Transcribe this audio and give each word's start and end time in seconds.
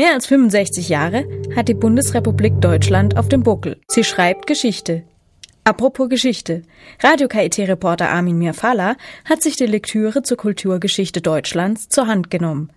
Mehr 0.00 0.14
als 0.14 0.24
65 0.28 0.88
Jahre 0.88 1.26
hat 1.54 1.68
die 1.68 1.74
Bundesrepublik 1.74 2.58
Deutschland 2.62 3.18
auf 3.18 3.28
dem 3.28 3.42
Buckel. 3.42 3.78
Sie 3.86 4.02
schreibt 4.02 4.46
Geschichte. 4.46 5.02
Apropos 5.62 6.08
Geschichte. 6.08 6.62
Radio 7.02 7.28
KIT-Reporter 7.28 8.08
Armin 8.08 8.38
Mirfala 8.38 8.96
hat 9.26 9.42
sich 9.42 9.56
die 9.56 9.66
Lektüre 9.66 10.22
zur 10.22 10.38
Kulturgeschichte 10.38 11.20
Deutschlands 11.20 11.90
zur 11.90 12.06
Hand 12.06 12.30
genommen. 12.30 12.70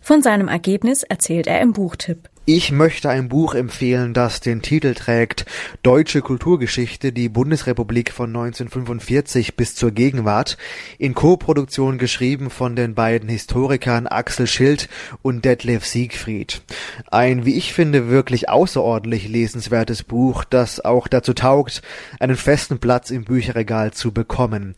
Von 0.00 0.22
seinem 0.22 0.48
Ergebnis 0.48 1.02
erzählt 1.02 1.48
er 1.48 1.60
im 1.60 1.74
Buchtipp. 1.74 2.30
Ich 2.46 2.72
möchte 2.72 3.10
ein 3.10 3.28
Buch 3.28 3.54
empfehlen, 3.54 4.14
das 4.14 4.40
den 4.40 4.62
Titel 4.62 4.94
trägt 4.94 5.44
Deutsche 5.82 6.22
Kulturgeschichte, 6.22 7.12
die 7.12 7.28
Bundesrepublik 7.28 8.12
von 8.12 8.30
1945 8.30 9.56
bis 9.56 9.74
zur 9.74 9.90
Gegenwart, 9.90 10.56
in 10.98 11.14
Co-Produktion 11.14 11.98
geschrieben 11.98 12.48
von 12.48 12.76
den 12.76 12.94
beiden 12.94 13.28
Historikern 13.28 14.06
Axel 14.06 14.46
Schild 14.46 14.88
und 15.20 15.44
Detlef 15.44 15.84
Siegfried. 15.84 16.62
Ein, 17.10 17.44
wie 17.44 17.56
ich 17.56 17.74
finde, 17.74 18.08
wirklich 18.08 18.48
außerordentlich 18.48 19.28
lesenswertes 19.28 20.02
Buch, 20.02 20.42
das 20.44 20.82
auch 20.82 21.08
dazu 21.08 21.34
taugt, 21.34 21.82
einen 22.20 22.36
festen 22.36 22.78
Platz 22.78 23.10
im 23.10 23.24
Bücherregal 23.24 23.92
zu 23.92 24.12
bekommen. 24.12 24.74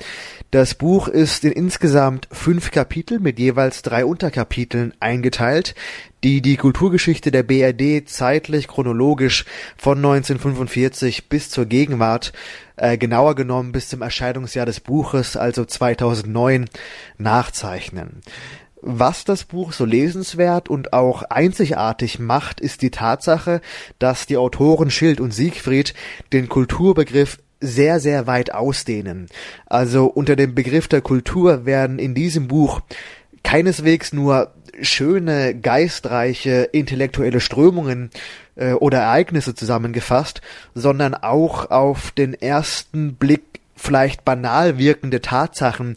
Das 0.51 0.75
Buch 0.75 1.07
ist 1.07 1.45
in 1.45 1.53
insgesamt 1.53 2.29
fünf 2.33 2.73
Kapitel 2.73 3.21
mit 3.21 3.39
jeweils 3.39 3.83
drei 3.83 4.05
Unterkapiteln 4.05 4.93
eingeteilt, 5.01 5.75
die 6.25 6.41
die 6.41 6.57
Kulturgeschichte 6.57 7.31
der 7.31 7.43
BRD 7.43 8.09
zeitlich 8.09 8.69
chronologisch 8.69 9.45
von 9.77 9.99
1945 9.99 11.29
bis 11.29 11.51
zur 11.51 11.67
Gegenwart, 11.67 12.33
äh, 12.77 12.97
genauer 12.97 13.35
genommen 13.35 13.73
bis 13.73 13.89
zum 13.89 14.03
Erscheinungsjahr 14.03 14.67
des 14.67 14.81
Buches, 14.81 15.37
also 15.37 15.65
2009, 15.65 16.67
nachzeichnen. 17.19 18.21
Was 18.85 19.25
das 19.25 19.45
Buch 19.45 19.73
so 19.73 19.85
lesenswert 19.85 20.69
und 20.69 20.93
auch 20.93 21.23
einzigartig 21.23 22.19
macht, 22.19 22.61
ist 22.61 22.83
die 22.83 22.91
Tatsache, 22.91 23.61
dass 24.01 24.27
die 24.27 24.37
Autoren 24.37 24.91
Schild 24.91 25.21
und 25.21 25.33
Siegfried 25.33 25.95
den 26.33 26.49
Kulturbegriff 26.49 27.39
sehr, 27.61 28.01
sehr 28.01 28.27
weit 28.27 28.53
ausdehnen. 28.53 29.29
Also 29.67 30.07
unter 30.07 30.35
dem 30.35 30.57
Begriff 30.57 30.89
der 30.89 31.01
Kultur 31.01 31.65
werden 31.65 32.01
in 32.01 32.15
diesem 32.15 32.49
Buch 32.49 32.81
keineswegs 33.43 34.13
nur 34.13 34.53
schöne, 34.81 35.55
geistreiche, 35.55 36.69
intellektuelle 36.73 37.41
Strömungen 37.41 38.11
äh, 38.57 38.73
oder 38.73 38.99
Ereignisse 38.99 39.55
zusammengefasst, 39.55 40.41
sondern 40.75 41.15
auch 41.15 41.71
auf 41.71 42.11
den 42.13 42.35
ersten 42.35 43.15
Blick 43.15 43.43
vielleicht 43.77 44.25
banal 44.25 44.79
wirkende 44.79 45.21
Tatsachen 45.21 45.95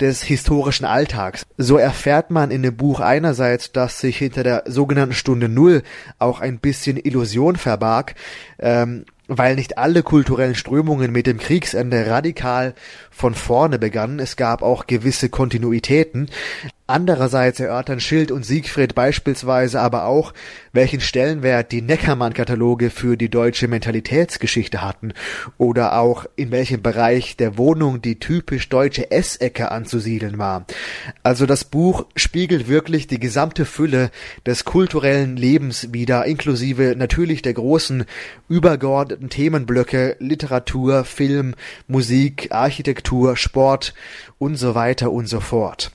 des 0.00 0.22
historischen 0.22 0.84
Alltags. 0.84 1.46
So 1.56 1.78
erfährt 1.78 2.30
man 2.30 2.50
in 2.50 2.62
dem 2.62 2.76
Buch 2.76 3.00
einerseits, 3.00 3.72
dass 3.72 4.00
sich 4.00 4.18
hinter 4.18 4.42
der 4.42 4.64
sogenannten 4.66 5.14
Stunde 5.14 5.48
Null 5.48 5.82
auch 6.18 6.40
ein 6.40 6.58
bisschen 6.58 6.96
Illusion 6.96 7.56
verbarg, 7.56 8.14
ähm, 8.58 9.04
weil 9.28 9.54
nicht 9.54 9.78
alle 9.78 10.02
kulturellen 10.02 10.56
Strömungen 10.56 11.12
mit 11.12 11.26
dem 11.26 11.38
Kriegsende 11.38 12.06
radikal 12.08 12.74
von 13.10 13.34
vorne 13.34 13.78
begannen. 13.78 14.18
Es 14.18 14.36
gab 14.36 14.62
auch 14.62 14.86
gewisse 14.86 15.28
Kontinuitäten. 15.28 16.28
Andererseits 16.88 17.60
erörtern 17.60 18.00
Schild 18.00 18.32
und 18.32 18.44
Siegfried 18.44 18.96
beispielsweise 18.96 19.80
aber 19.80 20.06
auch, 20.06 20.34
welchen 20.72 21.00
Stellenwert 21.00 21.70
die 21.70 21.80
Neckermann-Kataloge 21.80 22.90
für 22.90 23.16
die 23.16 23.28
deutsche 23.28 23.68
Mentalitätsgeschichte 23.68 24.82
hatten 24.82 25.12
oder 25.58 25.96
auch 25.96 26.26
in 26.34 26.50
welchem 26.50 26.82
Bereich 26.82 27.36
der 27.36 27.56
Wohnung 27.56 28.02
die 28.02 28.18
typisch 28.18 28.68
deutsche 28.68 29.12
Essecke 29.12 29.70
anzusiedeln 29.70 30.38
war. 30.38 30.66
Also 31.22 31.46
das 31.46 31.62
Buch 31.64 32.06
spiegelt 32.16 32.66
wirklich 32.66 33.06
die 33.06 33.20
gesamte 33.20 33.64
Fülle 33.64 34.10
des 34.44 34.64
kulturellen 34.64 35.36
Lebens 35.36 35.92
wider, 35.92 36.24
inklusive 36.24 36.94
natürlich 36.96 37.42
der 37.42 37.54
großen 37.54 38.06
übergeordneten 38.48 39.30
Themenblöcke 39.30 40.16
Literatur, 40.18 41.04
Film, 41.04 41.54
Musik, 41.86 42.48
Architektur, 42.50 43.36
Sport 43.36 43.94
und 44.38 44.56
so 44.56 44.74
weiter 44.74 45.12
und 45.12 45.28
so 45.28 45.38
fort. 45.38 45.92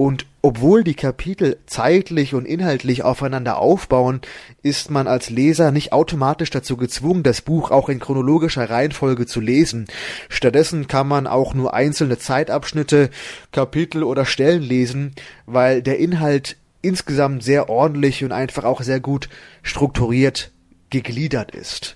Und 0.00 0.24
obwohl 0.40 0.82
die 0.82 0.94
Kapitel 0.94 1.58
zeitlich 1.66 2.32
und 2.32 2.46
inhaltlich 2.46 3.02
aufeinander 3.02 3.58
aufbauen, 3.58 4.22
ist 4.62 4.90
man 4.90 5.06
als 5.06 5.28
Leser 5.28 5.72
nicht 5.72 5.92
automatisch 5.92 6.48
dazu 6.48 6.78
gezwungen, 6.78 7.22
das 7.22 7.42
Buch 7.42 7.70
auch 7.70 7.90
in 7.90 7.98
chronologischer 7.98 8.70
Reihenfolge 8.70 9.26
zu 9.26 9.40
lesen. 9.42 9.88
Stattdessen 10.30 10.88
kann 10.88 11.06
man 11.06 11.26
auch 11.26 11.52
nur 11.52 11.74
einzelne 11.74 12.16
Zeitabschnitte, 12.16 13.10
Kapitel 13.52 14.02
oder 14.02 14.24
Stellen 14.24 14.62
lesen, 14.62 15.12
weil 15.44 15.82
der 15.82 15.98
Inhalt 15.98 16.56
insgesamt 16.80 17.42
sehr 17.42 17.68
ordentlich 17.68 18.24
und 18.24 18.32
einfach 18.32 18.64
auch 18.64 18.80
sehr 18.80 19.00
gut 19.00 19.28
strukturiert 19.62 20.50
gegliedert 20.88 21.54
ist. 21.54 21.94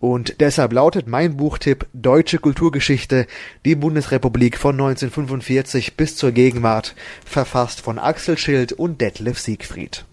Und 0.00 0.40
deshalb 0.40 0.72
lautet 0.72 1.08
mein 1.08 1.36
Buchtipp 1.36 1.86
Deutsche 1.92 2.38
Kulturgeschichte, 2.38 3.26
die 3.64 3.74
Bundesrepublik 3.74 4.56
von 4.56 4.74
1945 4.74 5.96
bis 5.96 6.16
zur 6.16 6.30
Gegenwart, 6.30 6.94
verfasst 7.24 7.80
von 7.80 7.98
Axel 7.98 8.38
Schild 8.38 8.72
und 8.72 9.00
Detlef 9.00 9.38
Siegfried. 9.40 10.04